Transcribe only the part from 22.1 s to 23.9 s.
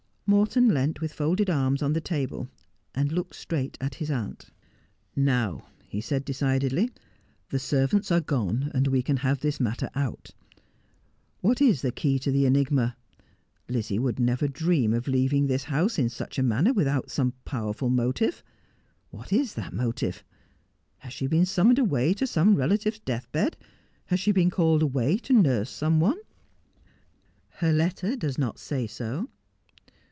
some relative's death bed 1